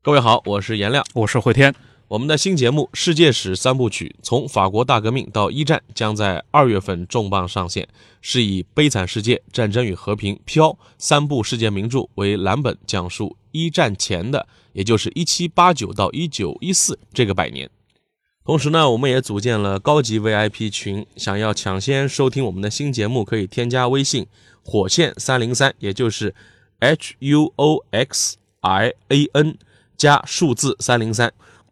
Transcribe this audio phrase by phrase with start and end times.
[0.00, 1.74] 各位好，我是颜亮，我是慧天。
[2.06, 7.86] 我们的新节目《世界史三部曲：从法国大革命到一战》将在二月份重磅上线，
[8.22, 17.68] 是以《悲惨世界》《战争与和平》《飘》三部世界名著为蓝本，讲述一战前的，也就是一七八九到一九一四这个百年。
[18.44, 24.28] 同时呢，我们也组建了高级 VIP 群，想要抢先收听我们的新节目，可以添加微信
[24.64, 26.32] “火线三零三”，也就是
[26.78, 29.58] H U O X I A N
[29.98, 31.30] 加数字三零三。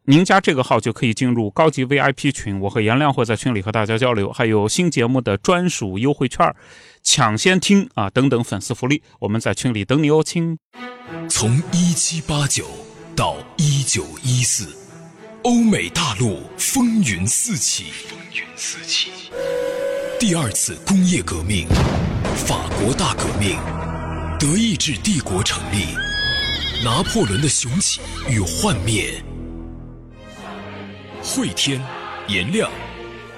[0.09, 6.55] 您加这个号就可以进入高级 VIP 群，我和颜亮会在群里和大家交流，还有新节目的专属优惠券、
[7.03, 10.59] 抢先听啊等等粉丝福利，我们在群里等你哦，亲。
[11.29, 12.67] 从一七八九
[13.17, 14.77] 到一九一四，
[15.43, 19.11] 欧美大陆风云四起，风云四起。
[20.21, 21.67] 第二次工业革命，
[22.47, 23.59] 法国大革命，
[24.39, 25.87] 德意志帝国成立，
[26.85, 29.23] 拿破仑的雄起与幻灭。
[31.23, 31.83] 会天，
[32.29, 32.71] 颜亮，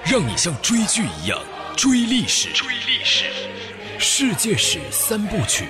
[0.04, 1.38] 让你像追剧一样
[1.76, 2.50] 追历史。
[2.52, 3.24] 追历史，
[3.98, 5.64] 世界史三部曲，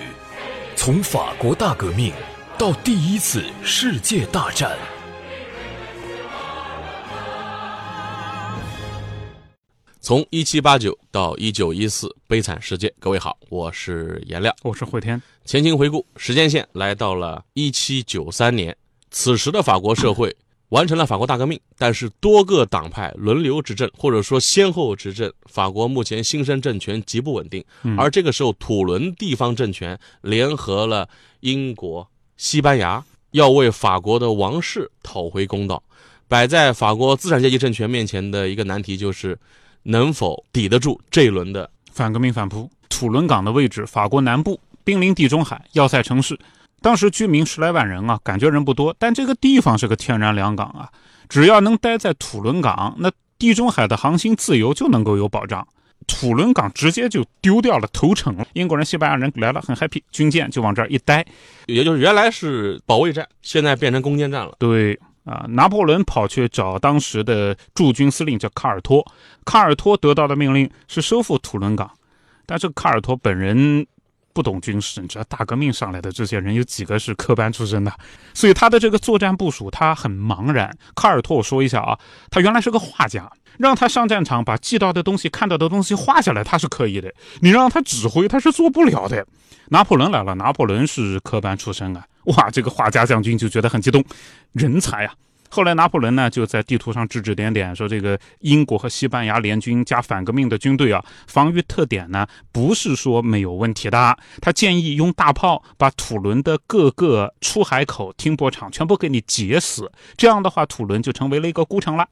[0.75, 2.13] 从法国大革命
[2.59, 4.77] 到第一次世界大战。
[10.09, 12.91] 从一七八九到一九一四，悲惨世界。
[12.99, 15.21] 各位好，我是颜亮，我是慧天。
[15.45, 18.75] 前情回顾，时间线来到了一七九三年，
[19.11, 20.35] 此时的法国社会。
[20.71, 27.63] 完成了法国大革命，但是多个党派轮流执政，或者说先后执政，法国目前新生政权极不稳定。
[27.99, 31.07] 而这个时候，土伦地方政权联合了
[31.41, 35.83] 英国、西班牙，要为法国的王室讨回公道。
[36.27, 39.39] 摆在法国资产阶级政权面前的一个难题就是，
[39.85, 42.71] 能否抵得住这一轮的反革命反扑？
[42.89, 46.39] 土伦港的位置，法国南部，濒临地中海，要塞城市。
[46.81, 50.89] 当时居民十来万人啊，感觉人不多，但这个地方是个天然良港啊，
[51.29, 55.67] 只要能待在土伦港，那地中海的航行自由就能够有保障。
[56.07, 61.27] 土伦港直接就丢掉了头城，英国人、西班牙人来了很 happy，军舰就往这儿一待，
[61.67, 64.55] 也就是原来是保卫战，现在变成攻坚战了。
[64.59, 69.05] 对啊，拿破仑跑去找当时的驻军司令叫卡尔托，
[69.45, 71.91] 卡尔托得到的命令是收复土伦港，
[72.47, 73.87] 但是卡尔托本人。
[74.35, 77.93] 不懂军事，你知道大革命上来的这些人有几个是科班出身的？
[78.35, 80.73] 所以他的这个作战部署他很茫然。
[80.95, 81.99] 卡尔托，我说一下啊，
[82.31, 83.29] 他原来是个画家，
[83.59, 87.13] 让他上战场把记到的东西、看到的东西画下来，他是可以的。
[87.41, 89.27] 你让他指挥，他是做不了的。
[89.71, 94.05] 拿破仑来了，拿破仑是科班出身啊，哇，这个画家将军就觉得很激动，
[94.53, 95.15] 人才啊！
[95.51, 104.19] 后来拿破仑呢，就在地图上指指点点，说这个英国和西班牙联军加反革命的军队啊，防御特点呢不是说没有问题的。
[104.43, 112.07] 他建议用大炮把土伦的各个出海口、停泊场全部给你截死，这样的话，土伦就成为了一个孤城了。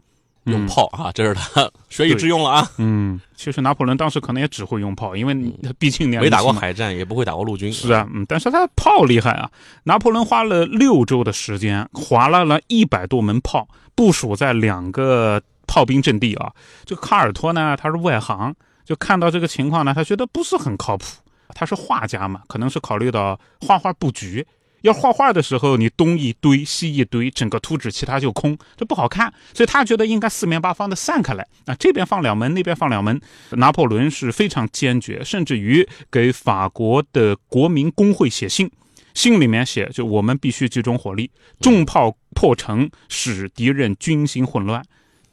[0.47, 2.71] 用炮啊，这是他学以致用了啊。
[2.79, 7.73] 嗯，其实拿破仑当时可能也只会用炮，因为他毕竟没打过海战，也不会打过陆军。
[7.73, 9.51] 是啊，嗯，但是他炮厉害啊。
[9.85, 16.53] 拿破仑花了六周的时间，划拉了一百多门炮，部署在两个炮兵阵地啊。
[16.85, 18.55] 这个卡尔托呢，他是外行，
[18.85, 21.07] 就看到这个情况呢，他觉得不是很靠谱。
[21.55, 24.45] 他是画家嘛，可能是考虑到画画布局。
[24.87, 29.33] 要画画的时候，你东一堆西一堆，整个图纸其他就空，这不好看。
[29.53, 33.21] 所以他觉得应该四面八方的散开来啊，这边放两门，那边放两门。
[33.51, 38.71] 拿破仑是非常坚决，甚至于给法国的国民工会写信，
[39.13, 41.31] 信里面写就我们必须集中火力，
[41.61, 44.81] 重炮破城，使敌人军心混乱，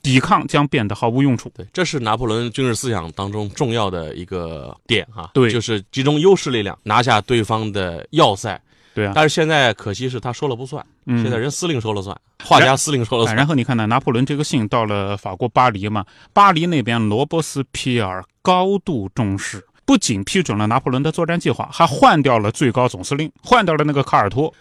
[0.01, 1.51] 抵抗将变得毫无用处。
[1.55, 5.29] 对，这是拿破仑军事思想当中重要的一个点哈。
[5.33, 8.59] 对，就是集中优势力量，拿下对方的要塞。
[8.93, 13.35] 对啊，但是现在可惜是他说了不算，现在人司令说了算，画家司令说了算。
[13.35, 24.53] 然 后你看呢，拿破仑这个信到了法国巴黎嘛，巴黎那边罗伯斯皮尔高度重视，不仅批准了拿破仑的作战计划，还换掉了最高总司令，换掉了那个卡尔托。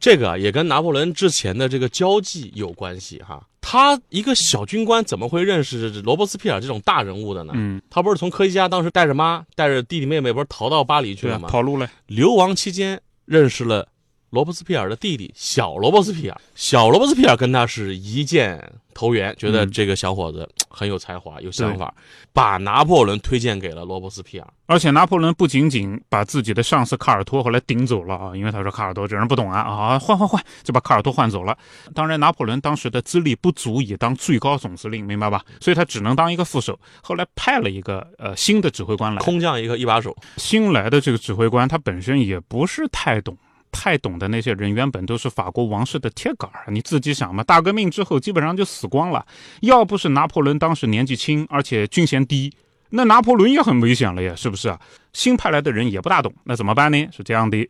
[0.00, 3.42] 这个也跟拿破仑之前的这个交际有关系哈。
[3.60, 7.52] 他一个小军官怎么会认识罗伯斯皮尔这种大人物的呢？
[7.56, 11.48] 嗯，他不是从科西嘉当时带着妈带着弟弟妹妹不是逃到巴黎去了吗？
[11.48, 13.00] 跑路了，流亡期间。
[13.28, 13.86] 认识了
[14.30, 21.94] 罗伯斯皮尔的弟弟小罗伯斯皮尔，小罗伯斯皮尔跟他是一见投缘，觉得这个小伙子很有才华、有想法，
[22.32, 24.46] 把拿破仑推荐给了罗伯斯皮尔。
[24.66, 31.56] 而且拿破仑不仅仅把自己的上司卡尔托后来顶走了啊，因为他说卡尔托这人不懂啊啊，换换换，就把卡尔托换走了。
[31.94, 35.42] 当然，拿破仑当时的资历不足以当最高总司令，明白吧？
[35.58, 36.78] 所以他只能当一个副手。
[37.02, 40.14] 后来派了一个呃新的指挥官来，空降一个一把手。
[40.36, 43.34] 新来的这个指挥官他本身也不是太懂。
[43.70, 46.70] 太懂的那些人，原本都是法国王室的铁杆儿。
[46.70, 49.26] 你自己想嘛，大革命之后基本上就死光了。
[49.60, 52.52] 要不是拿破仑当时年纪轻，而且军衔低，
[52.90, 54.80] 那拿破仑也很危险了呀，是不是啊？
[55.12, 57.08] 新派来的人也不大懂，那怎么办呢？
[57.10, 57.68] 是这样的，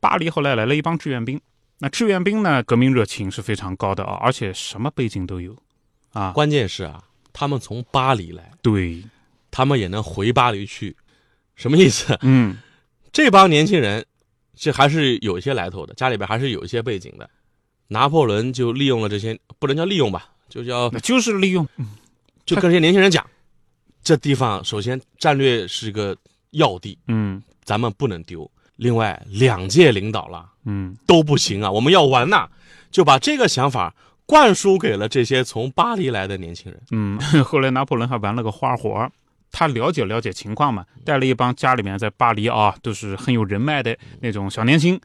[0.00, 1.40] 巴黎后来来了一帮志愿兵。
[1.78, 5.56] 那志愿兵呢，革命热情是非常高的啊，而且什么背景都有，
[6.12, 9.02] 啊，关键是啊，他们从巴黎来，对，
[9.50, 10.94] 他们也能回巴黎去，
[11.56, 12.18] 什么意思？
[12.20, 12.58] 嗯，
[13.12, 14.04] 这帮年轻人，
[14.60, 17.28] 这还是有一些来头的，家里边还是有一些背景的。
[17.88, 21.66] 拿破仑就利用了这些，不能叫利用吧，就叫就是利用，
[22.44, 23.26] 就跟这些年轻人讲，
[24.04, 26.14] 这地方首先战略是个
[26.50, 28.48] 要地，嗯咱们不能丢。
[28.76, 32.46] 另外，两届领导了嗯都不行啊，我们要玩呐，
[32.90, 33.94] 就把这个想法
[34.26, 36.82] 灌输给了这些从巴黎来的年轻人。
[36.90, 37.18] 嗯。
[37.42, 39.10] 后来拿破仑还玩了个花活儿，
[39.52, 45.00] 他了解了解情况嘛，带了一帮家里面在巴黎啊都是很有人脉的那种小年轻，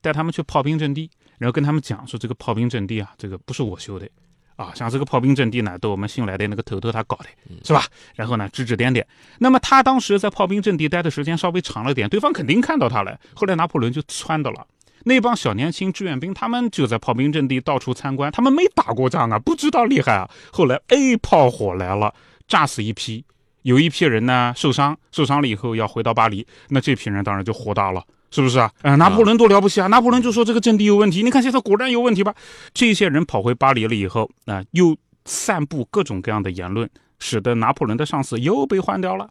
[0.00, 4.08] 带他们去炮兵阵地，然后跟他们讲说这个炮兵阵地啊，这个不是我修的。
[4.56, 7.26] 啊，像这个炮兵阵地呢，都我们新来的那个头头他搞的，
[7.64, 7.84] 是吧？
[8.16, 9.06] 然后呢，指指点点。
[9.38, 13.16] 那么他当时在炮兵阵地待的时间稍微长了点，对方肯定看到他了。
[13.34, 14.66] 后来拿破仑就撺到了
[15.04, 20.28] 那帮小年轻志愿兵，他们就在炮兵阵地到处参观，他们没打过仗啊，不知道厉害啊。
[20.52, 22.12] 后来哎，炮火来了，
[22.48, 23.24] 炸死一批，
[23.62, 28.02] 有一批人呢受伤，受伤了以后要回到巴黎，那这批人当然就火大了。
[28.30, 28.70] 是不是啊？
[28.82, 29.86] 呃，拿破仑多了不起啊！
[29.86, 32.34] 拿破仑就说这个阵地有问题，你看现在果然有问题吧？
[32.74, 34.94] 这些人跑回巴黎了以后，啊、又
[35.24, 36.86] 散布各种各样的言论，
[37.18, 39.30] 使得拿破仑的上司又被换掉了。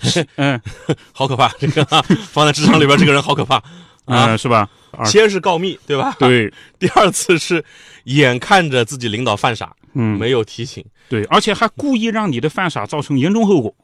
[0.36, 0.58] 嗯
[1.12, 1.48] 好可怕！
[1.58, 3.56] 这个啊放在职场里边，这个人好可怕
[4.08, 4.32] 啊！
[4.32, 4.66] 呃，是吧？
[4.92, 6.16] 啊，先是告密，对吧？。
[6.18, 6.50] 对，
[6.80, 7.62] 第二次是
[8.04, 10.84] 眼看着自己领导犯傻，嗯，没有提醒。
[11.08, 13.74] 对，而且还故意让你的犯傻造成严重后果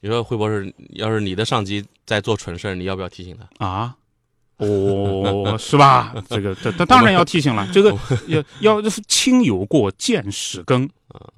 [0.00, 3.66] 你说惠博士，要是你的上级在做蠢事儿，你要不要提醒他？
[3.66, 3.96] 啊。
[4.58, 6.14] 哦，是吧？
[6.30, 7.94] 这个这这当然要提醒了，这个
[8.28, 10.88] 要要亲有过，见使更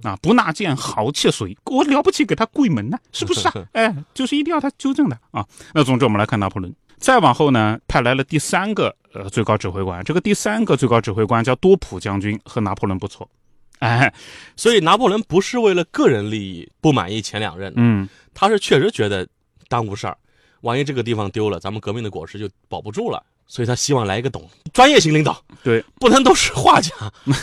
[0.02, 3.54] 啊，不纳谏豪气随，我了不起给他跪门呢，是不是啊？
[3.74, 5.44] 哎，就是一定要他纠正的啊。
[5.74, 13.28] 那总之我们来看拿破仑，再往后呢，派来了第三个呃最高指挥官，这个第三个最高指挥官叫多普将军，和拿破仑不错，
[13.86, 14.12] 哎，
[14.56, 19.26] 所以拿破仑不是为了个人利益不满意前两任，嗯，他是确实觉得
[19.68, 20.16] 耽误事儿，
[20.62, 26.92] 万一这个地方丢了，咱们革命的果实就保不住了，所以他希望来一个懂专业型领导，对，不能都是画家、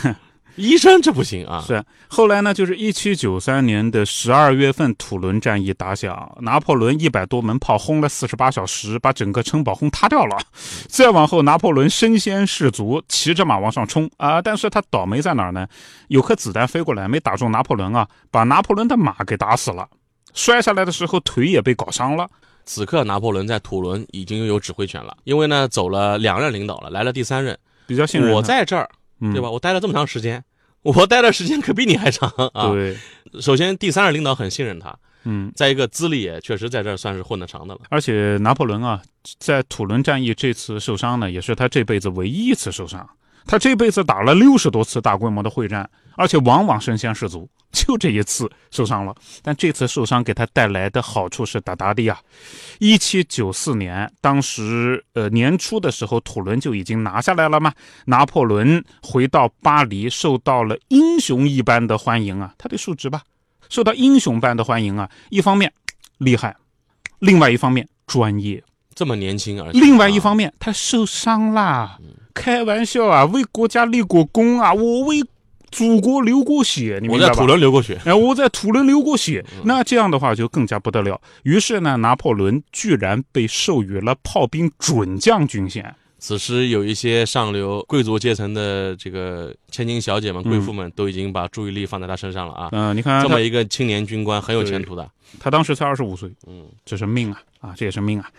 [0.56, 1.62] 医生，这不行啊。
[1.66, 1.84] 是。
[2.08, 10.36] 后来呢，就是一七九三年的十二月份，土伦战役打响，拿破仑一百多门炮轰了四十八小时，把整个城堡轰塌掉了。
[10.88, 14.40] 再往后，拿破仑身先士卒，骑着马往上冲啊！
[14.40, 15.66] 但是他倒霉在哪儿呢？
[16.08, 19.86] 有颗子弹飞过来，没打中拿破仑啊，把拿破仑的马给打死了。
[20.32, 22.28] 摔下来的时候，腿也被搞伤了。
[22.64, 27.56] 此刻拿破仑在土伦已经拥有指挥权了，因为呢走了两任领导了，来了第三任，
[27.86, 29.50] 比较信任我在这儿，嗯对吧？
[29.50, 30.44] 我待了这么长时间，
[30.82, 32.70] 我待的时间可比你还长啊。
[32.70, 32.96] 对，
[33.40, 37.80] 首先第三任领导很信任他，嗯，再一个资历也确实在这儿算是混得长的了。
[37.88, 39.02] 而且拿破仑啊，
[39.38, 43.08] 在土伦战役这次受伤呢，也是他这辈子唯一一次受伤。
[43.46, 49.14] 他这辈子打了六十多次大规模的会战，而且往往身先士卒，就这一次受伤了。
[49.42, 52.18] 但这次受伤给他带来的好处是大大的呀。
[52.78, 57.72] 一七九四年，当时呃年初的时候，土伦就已经拿下来了嘛。
[58.06, 63.22] 拿破仑回到巴黎，受到了英雄一般的欢迎啊，他的述职吧，
[63.68, 65.10] 受到英雄般的欢迎啊。
[65.30, 65.72] 一方面
[66.18, 66.56] 厉害，
[67.18, 68.62] 另外一方面专业。
[68.94, 71.98] 这么年轻，而且另外一方啊面，他受伤啦，
[72.32, 75.22] 开玩笑啊，为国家立过功啊，我为
[75.76, 77.32] 祖国流过血，你明白吧？
[77.32, 81.20] 我在土伦流过血，哎，我在土伦流过血，嗯那这样的话就更加不得了。
[81.42, 85.94] 于是呢，拿破仑居然被授予了炮兵准将军衔。
[86.18, 92.70] 此时有一些上流贵族阶层的这个千金小姐们、贵妇们都已经把注意力放在他身上了啊。
[92.72, 95.06] 嗯、你看这么一个青年军官很有前途的，
[95.38, 98.30] 他当时才二十五岁，嗯，这是命啊啊，这也是命啊。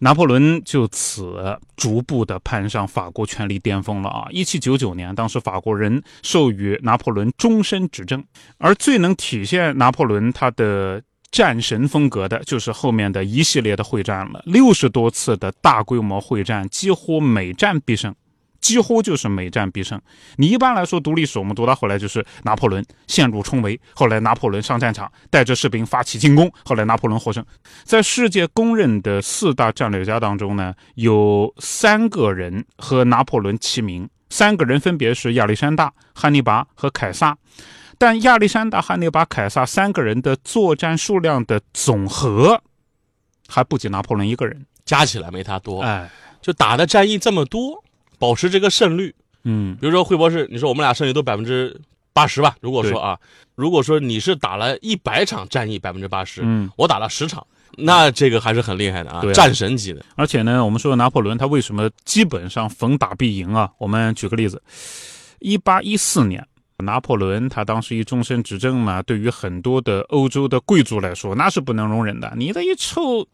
[0.00, 4.26] 拿破仑就此逐步的攀上法国权力巅峰了啊！
[4.30, 8.24] 一七九九年，当时法国人授予拿破仑终身执政，
[8.58, 18.14] 而最能体现拿破仑他的战神风格的，就是后面的一系列的会战了，六十多次的大规模会战，几乎每战必胜。
[18.60, 20.00] 几乎就是每战必胜。
[20.36, 27.44] 你一般来说读历史，我们读到后来就是拿破仑陷入重围，后来拿破仑上战场，带着士兵发起进攻，后来拿破仑获胜。
[27.84, 37.36] 在世界公认的四大战略家当中呢，有三个人和拿破仑齐名，三个人分别是亚历山大、汉尼拔和凯撒。
[37.98, 42.62] 但亚历山大、汉尼拔、凯撒三个人的作战数量的总和，
[43.46, 44.66] 还不及拿破仑一个人。
[44.86, 45.82] 加起来没他多。
[45.82, 47.84] 哎，就打的战役这么多，
[48.20, 49.12] 保持这个胜率。
[49.42, 51.76] 嗯比如说惠博士，你说我们俩胜率都百分之
[52.12, 52.54] 八十吧？
[52.60, 53.18] 如果说啊，
[53.56, 57.44] 如果说你是打了一百场战役百分之八十，嗯，我打了十场，
[57.76, 60.04] 那这个还是很厉害的啊，对啊战神级的。
[60.14, 63.70] 而且呢，我们说拿破仑他为什么基本上逢打必赢啊？
[63.78, 64.62] 我们举个例子，
[65.40, 66.46] 一八一四年。
[66.82, 72.32] 拿破仑他当时一终身执政嘛，对于很多的欧洲的贵族来说，那是不能容忍的。
[72.36, 73.26] 你这一臭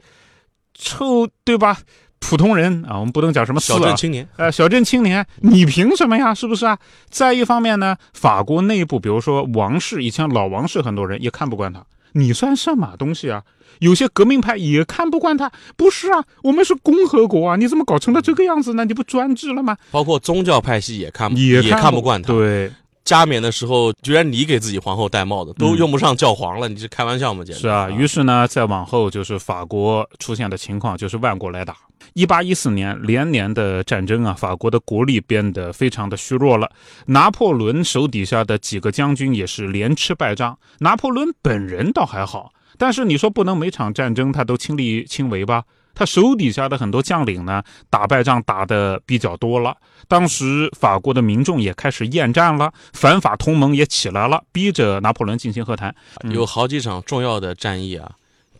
[0.74, 1.78] 臭，对吧？
[2.18, 6.34] 普通人啊，我们不能讲什么啊小镇，青年，呃，小镇青年，你凭什么呀？
[6.34, 6.76] 是不是啊？
[7.08, 13.42] 再一方面呢，法国内部，比如说王室，以前老王室很多人也看不惯他，你算什么东西啊？
[13.80, 16.24] 有些革命派也看不惯他，不是啊？
[16.42, 18.84] 我们是共和国啊，你怎么搞成了这个样子呢？
[18.84, 19.76] 你不专制了吗？
[19.90, 22.32] 包括宗教派系也看不也看不惯他。
[22.32, 22.72] 对，
[23.04, 27.44] 加冕的时候，居然你给自己皇后戴帽子，都用不上教皇了，你是开玩笑吗？
[27.44, 27.90] 简直嗯是啊。
[27.90, 31.76] 于是呢，再往后就是法国出现的情况，就是万国来打。
[32.16, 36.72] 一八一四年连年的战争啊，法国的国力变得非常的虚弱了。
[37.08, 45.64] 拿破仑手底下的几个将军也是连吃败仗，拿破仑本人倒还好，但是你说不能每场战争他都亲力亲为吧？
[45.94, 49.76] 他手底下的很多将领呢，打败仗打的比较多了。
[50.08, 55.94] 当时法国的民众也开始厌战了，反法同盟也起来了，逼着拿破仑进行和谈。
[56.30, 58.10] 有好几场重要的战役啊，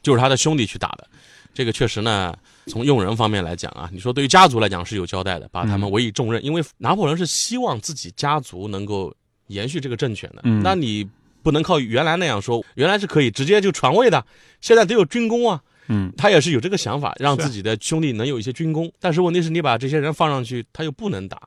[0.02, 1.08] 就是他的兄弟去打的。
[1.54, 2.34] 这个确实呢，
[2.66, 9.14] 从用人方面来讲啊，你说对于家族来讲是有交代的，把他们委以重任，因为拿破仑是希望自己家族能够
[9.46, 10.42] 延续这个政权的。
[10.44, 11.08] 嗯那你
[11.42, 14.24] 不能靠原来那样说，原来是可以直接就传位的，
[14.60, 15.62] 现在得有军功啊。
[15.88, 18.90] 嗯，他也是有这个想法，让自己的兄弟能有一些军功。
[18.98, 21.40] 但是问题是你把这些人放上去，他又不能打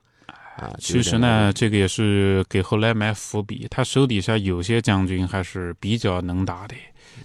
[0.55, 0.73] 啊。
[0.79, 3.67] 其实呢，这个也是给后来埋伏笔。
[3.69, 6.75] 他手底下有些将军还是比较能打的，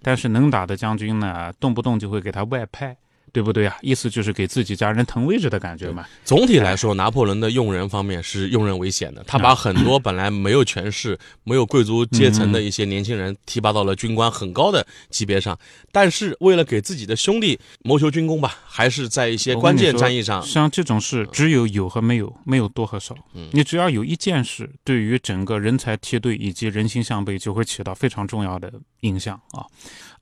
[0.03, 2.97] 但是能打的将军呢，动不动就会给他外派，
[3.35, 3.77] 对不对啊？
[3.83, 6.07] 意思就是给自己家人腾位置的感觉嘛。
[6.25, 9.25] 总体来说，拿破仑的用人方面是用人为贤的。
[9.27, 15.59] 他把很多本来没有权势、 没有贵族阶层的一些年轻人提拔到了军官很高的级别上，
[15.91, 23.17] 但是为了给自己的兄弟谋求军功吧，还是在一些关键战役上，像这种事，只有有和没有，没有多和少。
[23.35, 29.67] 嗯你只要有一件事，对于整个人才梯队以及人心向背，就会起到非常重要的影响啊。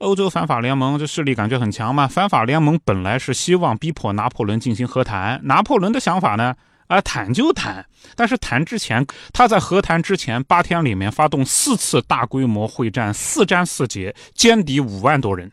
[0.02, 6.54] 欧洲反法联盟这势力感觉很强嘛，反法联盟本来是希望逼迫拿破仑进行和谈，拿破仑的想法呢？
[6.88, 15.50] 啊，谈就谈，但是谈之前，他在和谈之前八天里面发动四次大规模会战，四战四捷，歼敌五万多人。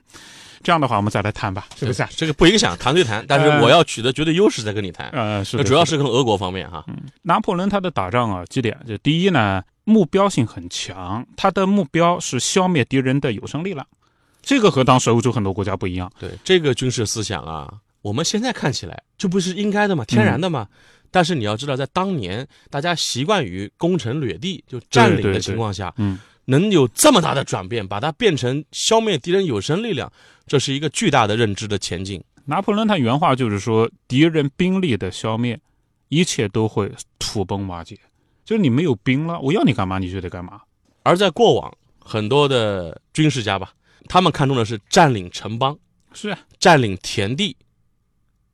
[0.62, 2.10] 这样的话，我们再来谈吧，是不是啊？
[2.12, 5.08] 这个不影响谈对谈，但是呃我要取得绝对优势再跟你谈。
[5.12, 6.84] 呃，是的，主要是跟俄国方面哈，
[7.22, 8.78] 拿破仑他的打仗啊，几点？
[8.86, 13.88] 就第一呢，目标性很强，他的目标是消灭敌人的有生力量，
[14.50, 16.12] 这个和当时欧洲很多国家不一样。
[16.20, 20.68] 对这个军事思想啊，我们现在看起来就不是应该的嘛，天然的嘛。
[21.12, 30.12] 但是你要知道，在当年大家习惯于攻城掠地，就占领的情况下，嗯，能有这么大的转变，把它变成消灭敌人有生力量，
[30.48, 32.20] 这是一个巨大的认知的前进。
[32.46, 35.60] 拿破仑他原话就是说，敌人兵力的消灭，
[36.08, 37.96] 一切都会土崩瓦解。
[38.44, 40.60] 就是你没有兵了，我要你干嘛你就得干嘛。
[41.04, 43.72] 而在过往，很多的军事家吧，
[44.10, 45.78] 他们看重的是占领城邦、
[46.12, 47.56] 是啊，占领田地，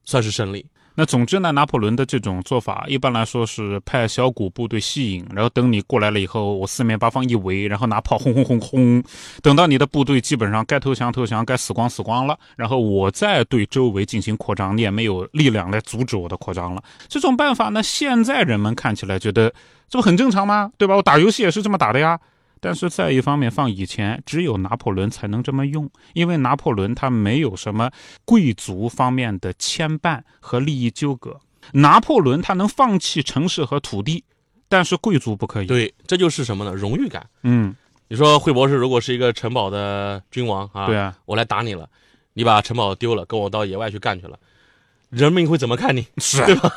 [0.04, 0.64] 算是胜利。
[0.98, 9.04] 那总之呢，拿破仑的这种做法，一般来说是派小股部队吸引，然后等你过来了以后，我四面八方一围，然后拿炮轰轰轰轰，
[9.42, 16.82] 等到你的部队基本上该投降投降，该死光死光了，然后我再对周围进行扩张，你也没有力量来阻止我的扩张了。
[17.10, 19.54] 这种办法呢，现在人们看起来觉得
[19.90, 20.72] 这不很正常吗？
[20.78, 20.96] 对吧？
[20.96, 22.20] 我打游戏也是这么打的呀。
[22.66, 27.92] 但是在一方面放以前，只有拿破仑才能这么用，因为拿破仑他没有什么
[28.26, 31.40] 贵族方面的牵绊和利益纠葛。
[31.74, 34.24] 拿破仑他能放弃城市和土地，
[34.68, 36.74] 但是贵族不可以。，对，这就是什么呢？
[36.74, 37.30] 荣誉感。
[37.44, 37.76] 嗯，
[38.08, 41.88] 你说惠博士如果是一个城堡的君王啊，对啊，我来打你了，
[42.34, 44.40] 你把城堡丢了，跟我到野外去干去了，
[45.16, 46.06] 人民会怎么看你？
[46.18, 46.70] 是啊对吧？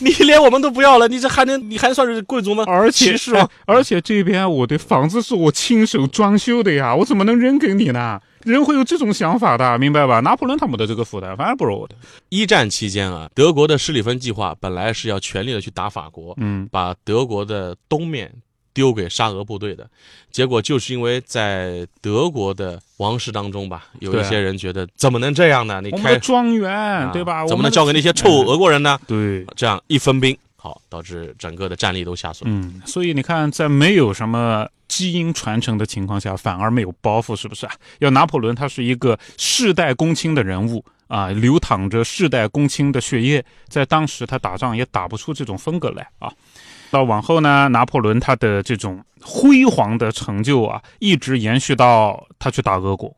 [0.00, 2.64] 你连我们都不要了，你这还能你还算是贵族吗？
[2.66, 3.48] 而且歧视吗？
[3.66, 8.20] 哎而且这边我的房子是我亲手装修的呀，我怎么能扔给你呢？
[8.44, 10.20] 人会有这种想法的，明白吧？
[10.20, 11.94] 拿破仑他们的这个负担，反而不是我的。
[12.28, 18.32] 一战期间啊，德国的施里芬计划本来是要全力的去打法国，嗯，把德国的东面
[18.74, 19.88] 丢给沙俄部队的，
[20.30, 25.80] 结果就是因为在德国的王室当中吧，有一些人觉得怎么能这样呢？
[25.80, 27.46] 你我们的开庄园，啊对吧？
[27.46, 28.98] 怎么能交给那些臭嗯俄国人呢？
[29.06, 32.50] 对，这样一分兵，好导致整个的战力都下损。
[32.50, 37.72] 嗯，所以你看，在没有什么基因传承的情况下，反而没有包袱，是不是啊？
[37.98, 46.32] 要拿破仑他是一个世代公卿的人物，啊，流淌着世代公卿的血液，在当时他打仗也打不出这种风格来啊。
[46.92, 53.16] 到往后呢，拿破仑他的这种辉煌的成就啊，一直延续到他去打俄国。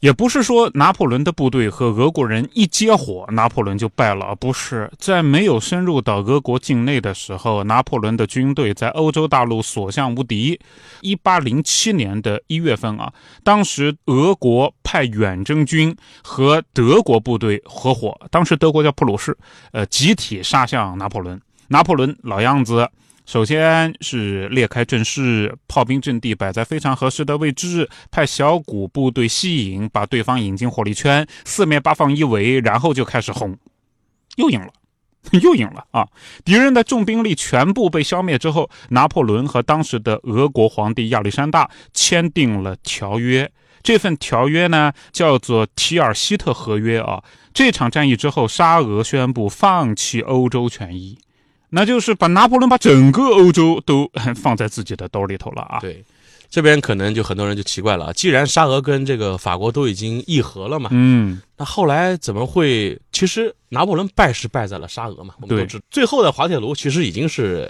[0.00, 4.34] 也不是说拿破仑的部队和俄国人一接火，拿破仑就败了。
[4.34, 10.60] 不是在没有深入到俄国境内的时候，拿破仑的军队在欧洲大陆所向无敌。
[11.00, 13.10] 一八零七年的一月份啊，
[13.42, 19.34] 当时俄国派远征军和德国部队合伙，当时德国叫普鲁士，
[19.72, 21.40] 呃，集体杀向拿破仑。
[21.68, 22.90] 拿破仑老样子。
[23.26, 33.56] 首先是列开阵势，炮兵阵地摆在非常合适的位置，派小股部队吸引，把对方引进火力圈，四面八方一围，然后就开始轰，
[34.36, 34.68] 又赢了，
[35.42, 36.06] 又赢了啊！
[36.44, 43.50] 敌人的重兵力全部被消灭之后，拿破仑和当时的俄国皇帝亚历山大签订了条约，
[43.82, 47.24] 这份条约呢叫做提尔西特合约啊。
[47.54, 51.18] 这场战役之后，沙俄宣布放弃欧洲权益。
[51.74, 55.80] 那就是把拿破仑把整个欧洲都放在自己的兜里头了啊！
[55.80, 56.04] 对，
[56.48, 62.96] 这边可能就很多人就奇怪了，既然沙俄跟这个法国都已经议和了嘛，嗯，那后来怎么会？
[63.10, 67.68] 其实拿破仑败是败在了沙俄嘛，我们都知，最后的滑铁卢其实已经是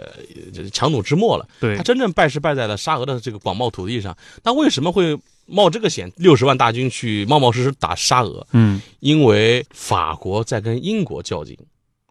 [0.71, 1.49] 强弩之末了。
[1.59, 4.15] 对，他真正败是败在了沙俄的这个广袤土地上。
[4.43, 8.47] 那为什么会冒这个险，六十万大军去冒冒失失打沙俄？
[8.53, 11.57] 嗯，因为法国在跟英国较劲。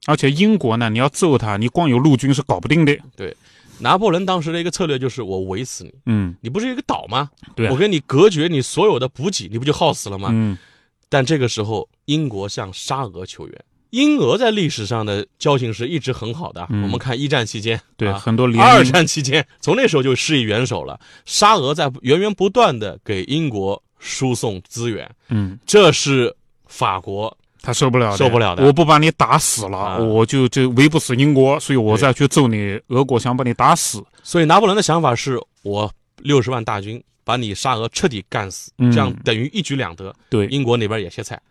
[0.06, 2.98] 而且英国呢，你要揍他，你光有陆军是搞不定的。
[3.16, 3.36] 对，
[3.80, 5.94] 拿破仑当时的一个策略就是我围死你。
[6.06, 7.30] 嗯，你不是一个岛吗？
[7.56, 10.30] 对，我跟你隔绝你所有的补给，你不就耗死了吗？
[10.32, 10.58] 嗯。
[11.08, 13.66] 但这个时候，英国向沙俄求援。
[13.92, 16.66] 英俄在历史上的交情是一直很好的。
[16.70, 21.00] 我们看一战期间，对很多二战期间，从那时候就施以援手了。
[21.26, 25.08] 沙俄在源源不断的给英国输送资源。
[25.30, 27.38] 嗯，这是法国。
[27.64, 28.66] 他受不了，受不了的。
[28.66, 32.78] 我不把你打死了，我就就围不死英国，所以我再去揍你。
[32.90, 40.14] 俄国想把你打死，所以拿破仑的想法是我六十万大军把你沙俄彻底干死，这样等于一举两得。
[40.30, 41.42] 对，英国那边也歇菜。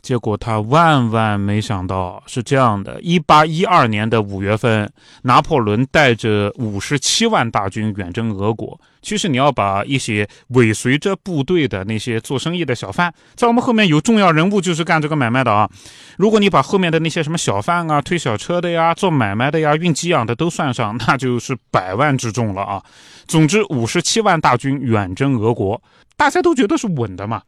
[0.00, 4.90] 结果他万万没想到是这样的：一八一二年的五月份，
[5.22, 8.80] 拿破仑带着五十七万大军远征俄国。
[9.04, 15.70] 其实你要把一些尾随着部队的那些做生意的小贩，在我们后面有重要人物就是干这个买卖的啊。
[16.16, 22.82] 如果你把后面的那些什么小贩啊、推小车的呀、做买卖的呀、运给养的都算上，那就是百万之众了啊。
[23.26, 25.82] 总之，五十七万大军远征俄国，
[26.16, 27.42] 大家都觉得是稳的嘛。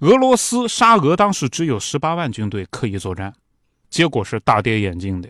[0.00, 3.32] 俄罗斯沙俄当时只有十八万军队可以作战，
[3.90, 5.28] 结果是大跌眼镜的。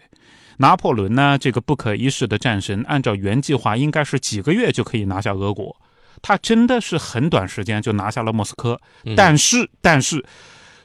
[0.62, 5.77] 拿破仑呢，这个不可一世的战神，按照原计划应该是几个月就可以拿下俄国，
[6.22, 8.81] 他真的是很短时间就拿下了莫斯科。
[9.16, 10.25] 但是，但是，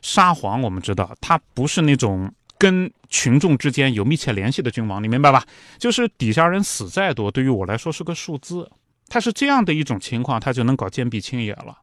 [0.02, 5.46] 沙皇我们知道他不是那种跟群众之间有密切联系的君王，你明白吧？
[5.78, 8.68] 就是底下人死再多，对于我来说是个数字。
[9.08, 11.78] 他是这样的一种情况，他就能搞坚壁清野了。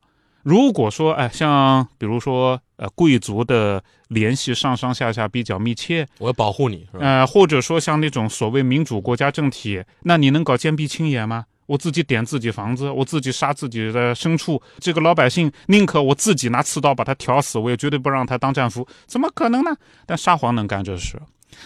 [0.44, 6.86] 如果说，哎，像比如说，呃，贵族的联系上上下下比较密切，我要保护你？
[7.00, 11.46] 呃，或者说像那种所谓民主国家政体，那你能搞坚壁清野吗？
[11.66, 19.74] 我自己点自己房子，我自己杀自己的牲畜，这个老百姓宁可我自己拿刺刀把他挑死，我也绝对不让他当战俘，怎么可能呢？
[20.04, 21.18] 但沙皇能干这事，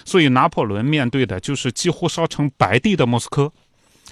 [0.05, 3.53] 所以拿破仑面对的就是几乎烧成白地的莫斯科，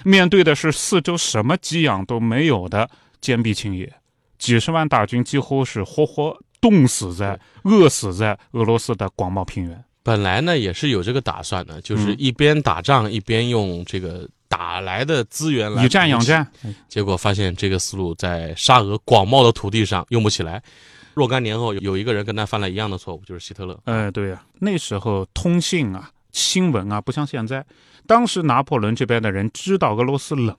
[0.03, 2.89] 面对的是四周什么给养都没有的
[3.21, 3.93] 坚壁清野。
[4.37, 9.83] 几十万大军几乎是活活冻死在、饿死在俄罗斯的广袤平原。
[10.03, 16.49] 本来呢也是有这个打算的，就是一边打仗一边用这个打来的资源来以战养战。
[16.87, 20.63] 结果发现这个思路在沙俄广袤的土地上用不起来。
[21.13, 23.77] 若干年后，有一个人跟他犯了一样的错误，就是希特勒。
[23.85, 27.65] 哎，对呀，那时候通信啊、新闻啊不像现在。
[28.05, 30.55] 当时拿破仑这边的人知道俄罗斯冷。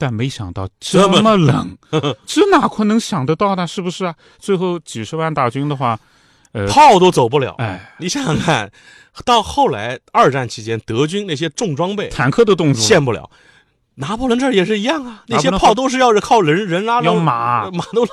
[0.00, 1.76] 但没想到这么冷，
[2.24, 3.66] 这哪可能想得到呢？
[3.66, 4.14] 是不是啊？
[4.38, 6.00] 最后几十万大军的话，
[6.52, 7.54] 呃，炮都走不了。
[7.58, 8.72] 哎，你想想看，
[9.26, 13.30] 到后来二战期间，德军那些重装备，坦克都冻住，陷不了。
[13.96, 18.06] 拿破仑这儿也是一样啊，那些炮都是要是靠人人拉，用 马马都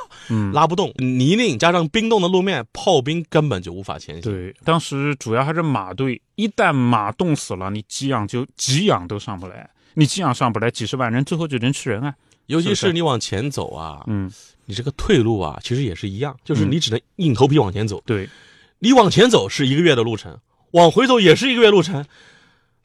[0.52, 4.23] 拉不动，泥泞加上冰冻的路面，炮兵根本就无法前行。
[4.23, 9.69] 对，当时主要还是马队，一旦马冻死了，你给养就给养都上不来。
[9.97, 12.13] 你这样上不来，几十万人最后就人吃人啊！
[12.45, 14.31] 尤其是你往前走啊，嗯，
[14.65, 17.99] 你这个退路啊，其实也是一样，就是你只能硬头皮往前走。
[18.05, 18.29] 对，
[18.77, 20.38] 你往前走是一个月的路程，
[20.73, 22.05] 往回走也是一个月路程，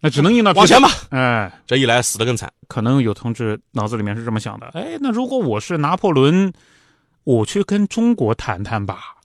[0.01, 0.89] 那只能硬到往前吧。
[1.11, 2.51] 哎，这一来死的更惨。
[2.67, 6.51] 可能有同志脑子里面是这么想的：哎，那如果我是拿破仑，
[7.25, 9.17] 我去跟中国谈谈吧。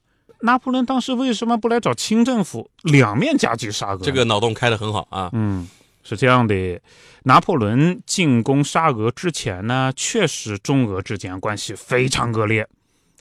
[0.41, 3.99] 拿破仑当时为什么不来找清政府，两面夹击沙俄？
[3.99, 5.29] 这个脑洞开得很好啊。
[5.31, 5.67] 嗯，
[6.07, 6.79] 是这样的，
[7.23, 12.65] 拿破仑进攻沙俄之前呢，确实中俄之间关系非常恶劣。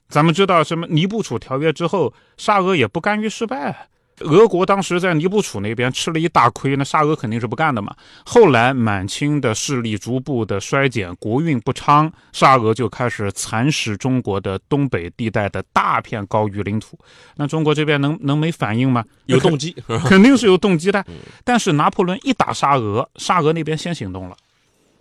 [0.09, 3.88] 咱们知道，什么尼布楚条约之后，沙俄也不甘于失败。
[4.20, 7.94] 俄国当时在尼布楚那边吃了一大亏，那沙俄肯定是不干的嘛。
[8.24, 16.98] 后来满清的势力逐步的衰减，国运不昌，沙俄就开始蚕食中国的东北地带的大片高于领土。
[17.37, 19.05] 那中国这边能能没反应吗？
[19.26, 19.76] 有动机？
[20.07, 21.05] 肯定是有动机的。
[21.44, 24.37] 但是拿破仑一打沙俄，沙俄那边先行动了。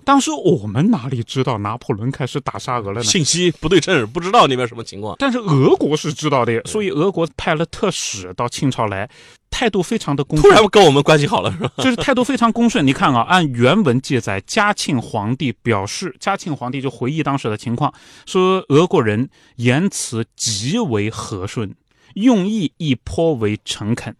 [0.05, 3.03] 当时我们哪里知道拿破仑开始打沙俄了呢？
[3.03, 5.15] 信息不对称，不知道那边什么情况。
[5.17, 9.09] 但是俄国是知道的，所以俄国派了特使到清朝来，
[9.49, 11.71] 态度非常的恭突顺，然跟我们关系好了是吧？
[11.83, 12.85] 就是态度非常恭顺。
[12.85, 17.93] 你看啊，按原文记载，嘉庆皇帝表示，嘉庆皇帝就回忆当时的情况，
[18.27, 21.73] 说俄国人言辞极为和顺，
[22.13, 24.15] 用意亦颇为诚恳。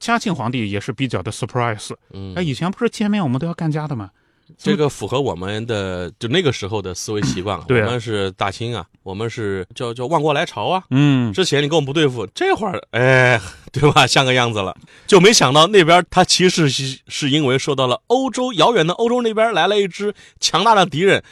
[0.00, 4.10] 嘉庆皇帝也是比较的 surprise，嗯哎，以前不是见面我们都要干架的吗？
[4.56, 7.64] 这个符合我们的就那个时候的思维习惯了。
[7.68, 10.82] 对啊我们是大清啊，我们是叫叫万国来朝啊。
[10.90, 13.40] 嗯，之前你跟我们不对付，这会儿哎，
[13.72, 14.06] 对吧？
[14.06, 21.22] 像个样子了，就没想到那边他其实是是因为受到了欧洲遥远的欧洲那边来了一支强大的敌人，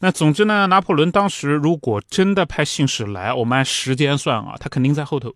[0.00, 5.34] 那总之呢，拿破仑当时如果真的派信使来，我们按时间算啊，他肯定在后头，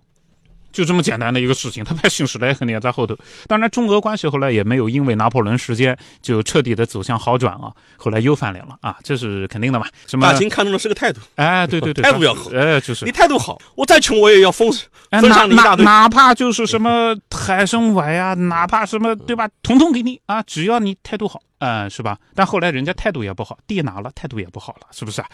[0.77, 1.83] 就这么简单的一个事情。
[1.83, 3.17] 他派信使来，肯定也在后头。
[3.47, 9.87] 当然，中俄关系后来也没有因为拿破仑时间就彻底的走向好转啊，后来又翻脸了啊，这是肯定的嘛。
[10.07, 10.39] 什么大？
[10.39, 14.71] 清看中的是个态度，哎，对对对， 态度要好哎，就是你态度好，我再穷我也要封
[15.09, 15.85] 哎，分哪哪上你一大堆。
[15.85, 22.19] 哪怕就是什么海参崴呀，哪怕什么对吧，统统给你啊，只要你态度好，嗯、是吧？
[22.35, 25.29] 但后来人家态度也不好，地拿了，态度也不好了，是不是啊？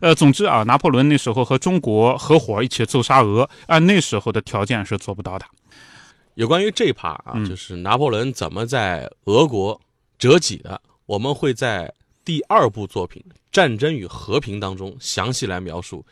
[0.00, 5.46] 呃，总之啊，拿破仑那时候和中国合伙一起揍沙俄，按那时候的条件是做不到的。
[6.34, 9.80] 有关于这一趴啊，嗯就是拿破仑怎么在俄国
[10.18, 11.92] 折戟的，我们会在
[12.24, 16.04] 第二部作品《战争与和平》当中详细来描述。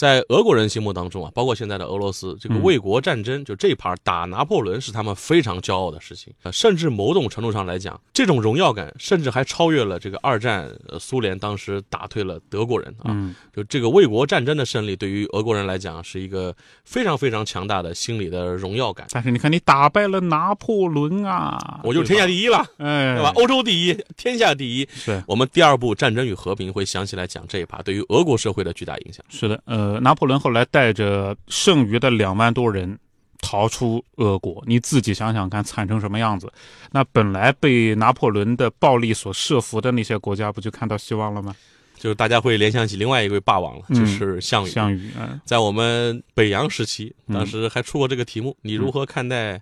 [0.00, 13.08] 在俄国人心目当中啊，包括现在的俄罗斯，这个嗯卫国战争、就这一盘打拿破仑是他们非常骄傲的事情，呃甚至某种程度上来讲，这种荣耀感甚至还超越了这个二战，呃，苏联当时打退了德国人啊。
[13.08, 19.06] 嗯，就这个卫国战争的胜利，对于俄国人来讲是一个非常非常强大的心理的荣耀感。
[19.10, 23.30] 但是你看，你打败了拿破仑啊，我就是天下第一了，哎，对吧？
[23.34, 24.88] 欧洲第一，天下第一。
[24.94, 29.22] 是我们第二部《战争与和平》会详细来讲这一趴对于俄国社会的巨大影响。
[29.28, 32.96] 是的，呃，拿破仑后来带着剩余的两万多人
[33.40, 36.52] 逃出俄国，你自己想想看，惨成什么样子？
[36.92, 41.56] 那本来被拿破仑的暴力所慑服的那些国家，不就看到希望了吗？
[41.96, 44.68] 就是大家会联想起另外一位霸王了，嗯就是项羽。
[44.68, 49.60] 项羽，嗯，在我们北洋时期，嗯当时还出过这个题目：你如何看待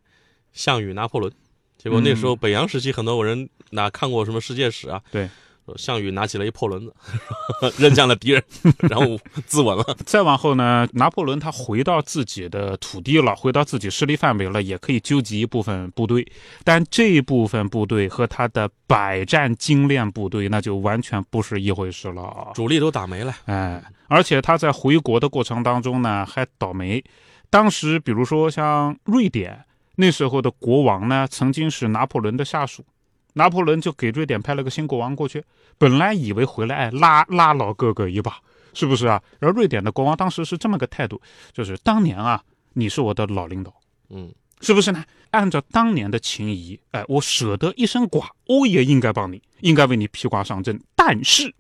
[0.53, 1.33] 项羽、拿破仑？
[1.77, 5.01] 结果那时候北洋时期，很多人哪看过什么世界史啊？
[5.11, 5.31] 对，说
[5.77, 6.95] 项羽拿起了一破轮子，
[7.79, 8.43] 扔向了敌人，
[8.89, 9.97] 然后自刎了。
[10.07, 16.27] 再往后呢，拿破仑他回到自己的土地了，回到自己势力范围了，也可以纠集一部分部队，
[16.65, 22.53] 但这一部分部队和他的百战精练部队那就完全不是一回事了。
[22.55, 27.03] 主力都打没了，哎，而且他在回国的过程当中呢，还倒霉。
[27.51, 29.65] 当时，比如说像瑞典
[29.97, 32.85] 那时候的国王呢，曾经是拿破仑的下属，
[33.35, 35.45] 拿破仑就给瑞典派了个新国王过去，
[35.77, 38.39] 本来以为回来哎拉拉老哥哥一把，
[38.75, 39.23] 是不是啊？
[39.39, 41.21] 然后瑞典的国王当时是这么个态度，
[41.53, 43.73] 就是当年啊，你是我的老领导，
[44.11, 45.05] 嗯，是不是呢？
[45.31, 50.81] 按照当年的情谊，哎，我舍得一身剐，我也应该帮你，应该为你披挂上阵。
[50.97, 51.55] 但是，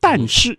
[0.00, 0.58] 但是，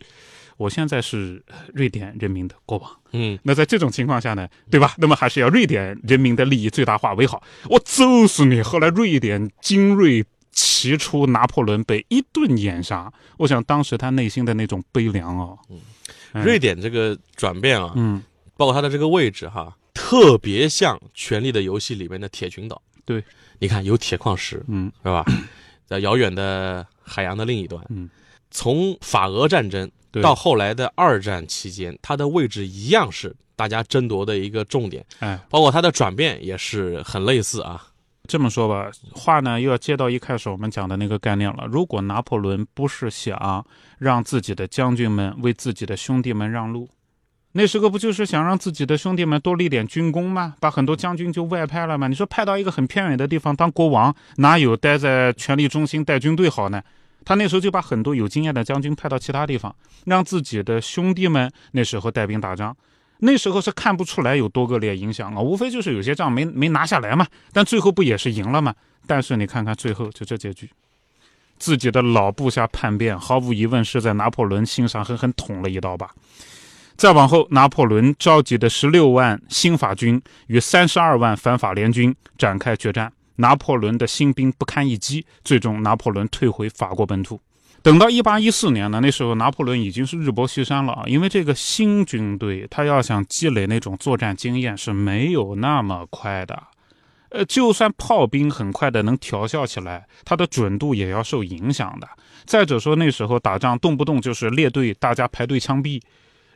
[0.56, 2.90] 我现在是呃瑞典人民的国王。
[3.12, 4.96] 嗯，那在这种情况下呢，对吧？
[4.98, 7.44] 那么还是要瑞典人民的利益最大化为好。
[7.66, 8.62] 我揍死你！
[8.62, 10.26] 后来瑞典精锐
[10.58, 13.14] 骑出拿破仑，被一顿掩杀。
[13.38, 15.56] 我想当时他内心的那种悲凉哦。
[15.70, 15.80] 嗯
[16.34, 18.22] 瑞典这个转变啊，嗯，
[18.56, 22.80] 包括它的这个位置哈，特别像《权力的游戏》里面的铁群岛。
[23.06, 23.24] 对，
[23.58, 25.26] 你看有铁矿石，嗯是吧？
[25.88, 28.08] 在遥远的海洋的另一端，嗯，
[28.52, 29.90] 从法俄战争
[30.22, 37.88] 到后来的二战期间，它的位置一样是大家争夺的一个重点，哎，包括它的转变也是很类似啊。
[38.28, 41.66] 这么说吧，话呢又要接到一开始我们讲的那个概念了。
[41.66, 43.66] 如果拿破仑不是想
[43.98, 46.90] 让自己的将军们为自己的兄弟们让路，
[47.54, 50.56] 那时候不就是想让自己的兄弟们多立点军功吗？
[50.60, 52.08] 把很多将军就外派了吗？
[52.08, 56.84] 你说派到一个很偏远的地方当国王，哪有待在权力中心带军队好呢？
[57.26, 62.76] 他那时候就把很多有经验的将军派到其他地方，让自己的兄弟们那时候带兵打仗。
[63.20, 68.74] 那时候是看不出来有多恶劣影响啊，无非就是有些仗没没拿下来嘛，但最后不也是赢了吗？
[69.06, 70.70] 但是你看看最后就这结局，
[71.58, 76.12] 自己的老部下叛变，毫无疑问是在拿破仑心上狠狠捅了一刀吧。
[76.96, 87.40] 再往后，拿破仑召集的十六万新法军与三十二万反法联军展开决战，拿破仑的新兵不堪一击，最终拿破仑退回法国本土。
[87.82, 96.62] 等到一八一四年呢，那时候拿破仑已经是日薄西山了啊，因为这个新军队他要想积累那种作战经验是没有那么快的，
[97.30, 102.08] 呃，就算炮兵很快的能调校起来，它的准度也要受影响的。
[102.46, 106.02] 再者说那时候打仗动不动就是列队大家排队枪毙。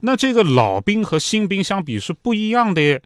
[0.02, 3.00] 那这个老兵和新兵相比是不一样的，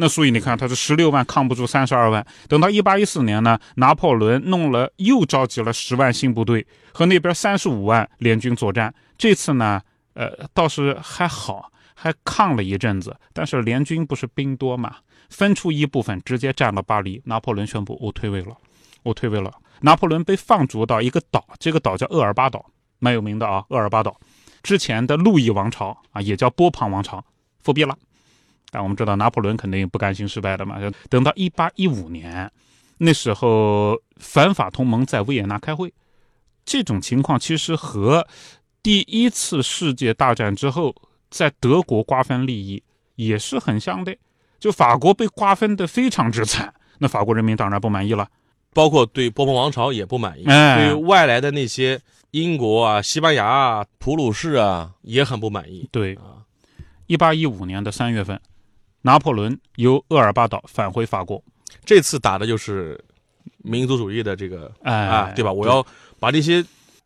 [0.00, 2.24] 那所以你看，他是十六万抗不住三十二万。
[2.48, 8.94] 等到一八一四年呢，拿破仑弄了又召集了十万新部队和那边三十五万联军作战。
[9.16, 9.82] 这次呢，
[10.14, 13.16] 呃，倒是还好，还抗了一阵子。
[13.32, 14.98] 但是联军不是兵多嘛，
[15.30, 17.20] 分出一部分直接占了巴黎。
[17.24, 18.56] 拿破仑宣布我退位了，
[19.02, 19.52] 我退位了。
[19.80, 22.64] 拿破仑被放逐到一个岛，这个岛叫厄尔巴岛，
[23.00, 24.16] 蛮有名的啊，厄尔巴岛。
[24.62, 27.24] 之前的路易王朝啊，也叫波旁王朝，
[27.64, 27.98] 复辟了。
[28.70, 30.76] 但我们知道拿破仑肯定不甘心失败的嘛。
[31.08, 32.50] 等到一八一五年，
[32.98, 35.92] 那时候反法同盟在维也纳开会，
[36.64, 38.26] 这种情况其实和
[38.82, 40.94] 第一次世界大战之后
[41.30, 42.82] 在德国瓜分利益
[43.16, 44.16] 也是很像的。
[44.58, 48.28] 就法国被瓜分的非常之惨，那法国人民当然不满意了，
[48.72, 52.00] 包括对波旁王朝也不满意，哎对外来的那些
[52.32, 55.88] 英国啊、西班牙啊、普鲁士啊也很不满意。
[55.92, 56.42] 对啊，
[57.06, 58.40] 一八一五年的三月份，
[59.08, 61.42] 拿破仑由厄尔巴岛返回法国，
[61.82, 63.02] 这次打的就是
[63.56, 65.50] 民族主义的这个哎，啊，对吧？
[65.50, 65.82] 我要
[66.20, 66.62] 把这些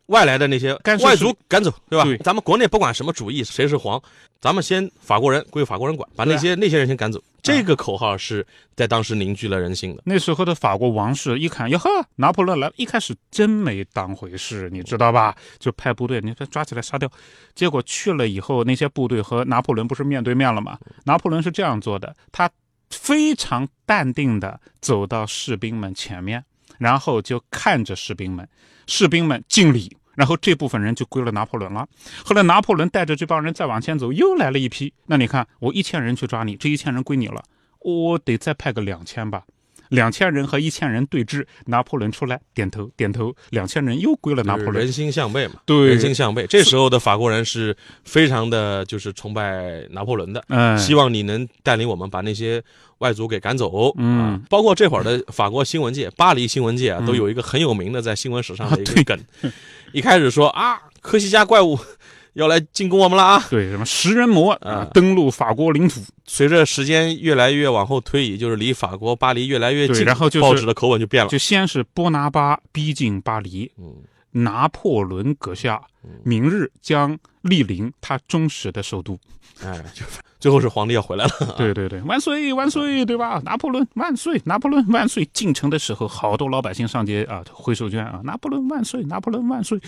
[0.07, 2.03] 外来的那些外族赶走，对吧？
[2.05, 4.03] 对咱们国内不管什么主义，谁是皇，
[4.41, 7.23] 咱们先法国人归法国人管，把那些那些人先赶走。
[7.43, 10.03] 这个口号是在当时凝聚了人心的。
[10.07, 15.37] 那时候的法国王室一看，哟呵，拿破仑来了，一开始真没当回事，你知道吧？
[15.59, 17.11] 就派部队，你说抓起来杀掉。
[17.55, 20.79] 结果去了以后，那些部队和拿破仑不是面对面了吗？
[21.05, 22.49] 拿破仑是这样做的，他
[22.91, 26.45] 非常淡定的走到士兵们前面，
[26.79, 28.49] 然后就看着士兵们，
[28.87, 29.97] 士兵们敬礼。
[30.15, 31.87] 然后这部分人就归了拿破仑了。
[32.25, 34.93] 后来拿破仑带着这帮人再往前走，又来了一批。
[35.07, 37.43] 那你看，我一千人去抓你，这一千人归你了，
[37.81, 39.43] 我得再派个两千吧。
[39.89, 44.77] 两千人和一千人对峙，拿破仑出来点头点头，两千人又归了拿破仑。
[44.77, 46.47] 人心向背嘛，对人心向背。
[46.47, 52.63] 这时候的法国人是非常的，就是崇拜拿破仑的，嗯，希望你能带领我们把那些
[53.03, 53.93] 外族给赶走。
[53.99, 59.19] 嗯啊，包括这会儿的法国新闻界、巴黎新闻界啊，嗯都有一个很有名的在新闻史上的一啊个梗。
[59.93, 61.79] 一开始说啊，科西嘉怪物
[62.35, 63.45] 要来进攻我们了啊。
[63.51, 71.29] 对什么食人魔啊啊登陆法国领土，随着时间越来越往后推移，就是离法国巴黎越来越近，然后就是报纸的口吻就变了。
[71.29, 73.97] 就先是波拿巴逼近巴黎，嗯，
[74.33, 75.81] 拿破仑阁下，
[76.25, 79.19] 明日将莅临他忠实的首都。
[79.63, 80.05] 哎，就
[80.41, 81.31] 最后是皇帝要回来了。
[81.57, 83.41] 对对对，万岁万岁，对吧？
[83.45, 85.25] 拿破仑万岁，拿破仑万岁！
[85.33, 89.79] 进城的时候，好多老百姓上街啊，挥手绢啊，拿破仑万岁，拿破仑万岁！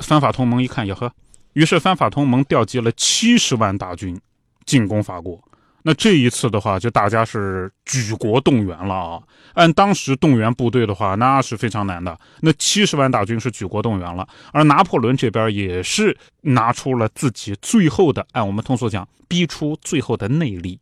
[0.00, 1.10] 反法同盟一看，呀呵，
[1.54, 4.20] 于是反法同盟调集了七十万大军
[4.66, 5.42] 进攻法国。
[5.82, 9.22] 那这一次的话，就大家是举国动员了啊！
[9.54, 12.18] 按当时动员部队的话，那是非常难的。
[12.40, 20.78] 那七十万大军是举国动员了，而拿破仑这边也是拿出了自己最后的，按我们通俗讲，逼出最后的内力。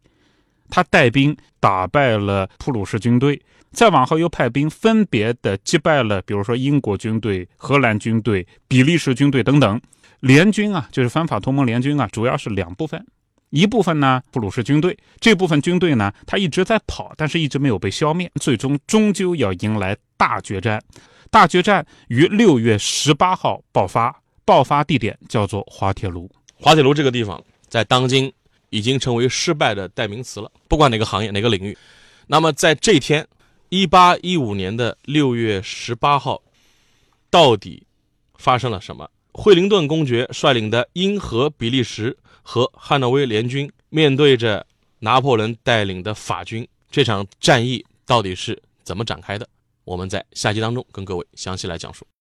[0.68, 9.80] 他带兵打败了普鲁士军队，再往后又派兵分别的击败了，比如说英国军队、荷兰军队、比利时军队等等。
[10.20, 13.06] 联军啊，就是反法同盟联军啊，主要是两部分。
[13.50, 20.82] 一部分呢，普鲁士军队这部分军队呢，他一直在跑，但是一直没有被消灭，最终终究要迎来大决战。
[21.30, 26.30] 大决战于六月十八号爆发，爆发地点叫做滑铁卢。
[26.54, 28.32] 滑铁卢这个地方在当今
[28.70, 31.76] 已经成为失败的代名词了，不管哪个行业哪个领域。
[32.26, 33.26] 那么在这天，
[33.68, 36.42] 一八一五年的六月十八号，
[37.30, 37.86] 到底
[38.36, 39.08] 发生了什么？
[39.32, 42.16] 惠灵顿公爵率领的英和比利时
[42.48, 44.64] 和汉诺威联军面对着
[45.00, 49.48] 拿破仑带领的法军，这场战役到底是怎么展开的？
[49.82, 52.06] 我们在下集当中跟各位详细来讲述。